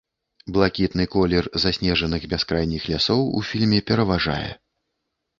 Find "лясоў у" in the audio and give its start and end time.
2.93-3.43